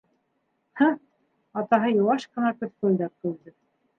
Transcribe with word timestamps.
Һы,- 0.79 0.87
атаһы 1.61 1.91
йыуаш 1.97 2.27
ҡына 2.37 2.53
кеткелдәп 2.63 3.15
көлдө. 3.29 3.57